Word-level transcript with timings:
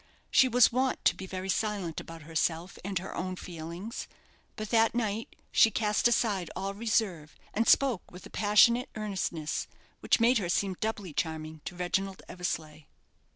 She 0.31 0.47
was 0.47 0.71
wont 0.71 1.05
to 1.05 1.15
be 1.15 1.27
very 1.27 1.47
silent 1.49 1.99
about 2.01 2.23
herself 2.23 2.79
and 2.83 2.97
her 2.97 3.15
own 3.15 3.35
feelings; 3.35 4.07
but 4.55 4.71
that 4.71 4.95
night 4.95 5.35
she 5.51 5.69
cast 5.69 6.07
aside 6.07 6.49
all 6.55 6.73
reserve, 6.73 7.37
and 7.53 7.67
spoke 7.67 8.09
with 8.09 8.25
a 8.25 8.31
passionate 8.31 8.89
earnestness, 8.95 9.67
which 9.99 10.19
made 10.19 10.39
her 10.39 10.49
seem 10.49 10.75
doubly 10.79 11.13
charming 11.13 11.61
to 11.65 11.75
Reginald 11.75 12.23
Eversleigh. 12.27 12.85